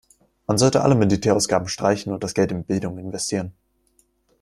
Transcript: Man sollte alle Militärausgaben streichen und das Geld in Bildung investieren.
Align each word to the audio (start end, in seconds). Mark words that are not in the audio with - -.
Man 0.47 0.57
sollte 0.57 0.81
alle 0.81 0.95
Militärausgaben 0.95 1.67
streichen 1.67 2.11
und 2.11 2.23
das 2.23 2.33
Geld 2.33 2.51
in 2.51 2.63
Bildung 2.63 2.97
investieren. 2.97 3.53